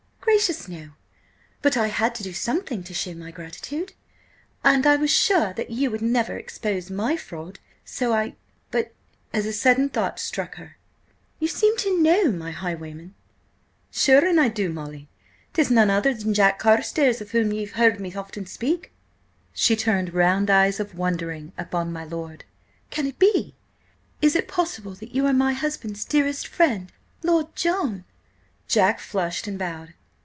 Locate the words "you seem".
11.39-11.75